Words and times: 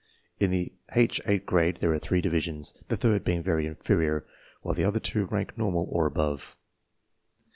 In 0.39 0.49
the 0.49 0.73
H 0.95 1.21
8 1.27 1.45
grade 1.45 1.77
there 1.77 1.93
are 1.93 1.99
three 1.99 2.21
divisions, 2.21 2.73
the 2.87 2.97
third 2.97 3.23
being 3.23 3.43
very 3.43 3.67
inferior, 3.67 4.25
while 4.63 4.73
the 4.73 4.83
other 4.83 4.99
two 4.99 5.25
rank 5.25 5.55
normal 5.59 5.87
or 5.91 6.07
above. 6.07 6.57